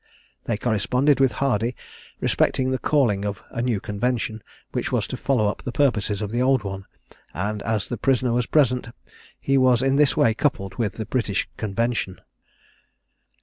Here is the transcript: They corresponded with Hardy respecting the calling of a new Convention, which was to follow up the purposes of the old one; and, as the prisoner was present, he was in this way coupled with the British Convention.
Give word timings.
They 0.45 0.57
corresponded 0.57 1.19
with 1.19 1.33
Hardy 1.33 1.75
respecting 2.21 2.71
the 2.71 2.79
calling 2.79 3.23
of 3.23 3.43
a 3.51 3.61
new 3.61 3.79
Convention, 3.79 4.41
which 4.71 4.91
was 4.91 5.05
to 5.05 5.15
follow 5.15 5.45
up 5.45 5.61
the 5.61 5.71
purposes 5.71 6.23
of 6.23 6.31
the 6.31 6.41
old 6.41 6.63
one; 6.63 6.85
and, 7.35 7.61
as 7.61 7.87
the 7.87 7.97
prisoner 7.97 8.33
was 8.33 8.47
present, 8.47 8.87
he 9.39 9.59
was 9.59 9.83
in 9.83 9.97
this 9.97 10.17
way 10.17 10.33
coupled 10.33 10.73
with 10.79 10.93
the 10.93 11.05
British 11.05 11.47
Convention. 11.55 12.19